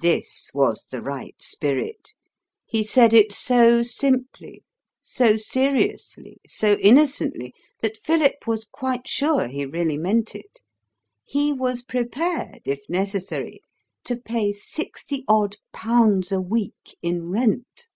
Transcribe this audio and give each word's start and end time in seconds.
This 0.00 0.48
was 0.54 0.84
the 0.84 1.02
right 1.02 1.34
spirit. 1.42 2.10
He 2.66 2.84
said 2.84 3.12
it 3.12 3.32
so 3.32 3.82
simply, 3.82 4.62
so 5.02 5.34
seriously, 5.36 6.40
so 6.46 6.74
innocently, 6.78 7.52
that 7.82 7.96
Philip 7.96 8.46
was 8.46 8.64
quite 8.64 9.08
sure 9.08 9.48
he 9.48 9.66
really 9.66 9.98
meant 9.98 10.36
it. 10.36 10.62
He 11.24 11.52
was 11.52 11.82
prepared, 11.82 12.60
if 12.64 12.88
necessary, 12.88 13.60
to 14.04 14.14
pay 14.14 14.52
sixty 14.52 15.24
odd 15.26 15.56
pounds 15.72 16.30
a 16.30 16.40
week 16.40 16.96
in 17.02 17.28
rent. 17.28 17.88